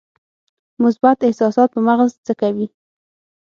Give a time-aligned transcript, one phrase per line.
[0.85, 2.67] مثبت احساسات په مغز څه کوي؟